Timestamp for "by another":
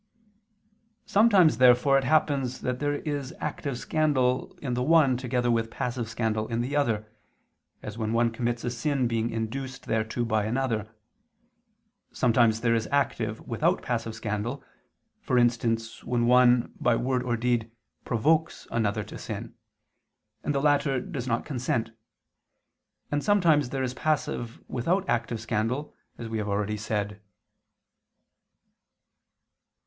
10.25-10.89